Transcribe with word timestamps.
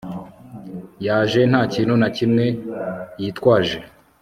yaje 1.05 1.41
ntakintu 1.51 1.93
na 2.01 2.09
kimwe 2.15 2.45
hyitwaje 3.19 3.79